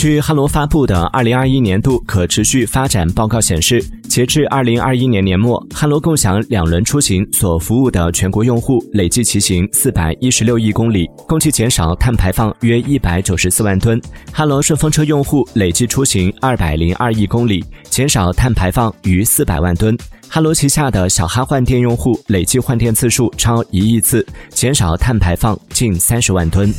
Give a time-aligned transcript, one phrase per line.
[0.00, 14.00] 据哈罗发布的二零二一年度可持续发展报告显示截至二零二一年年末哈罗共享两轮出行所服务的全国用户累计骑行四百一十六亿公里共计减少碳排放约一百九十四万吨。
[14.32, 19.94] 哈罗顺风车用户累计出行二百零二亿公里减少碳排放逾四百万吨。
[20.30, 26.72] 哈罗旗下的小哈换电用户累计换电次数超一亿次减少碳排放近三十万吨。